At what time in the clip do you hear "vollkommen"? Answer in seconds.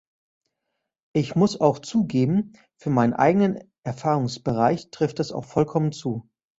5.45-5.91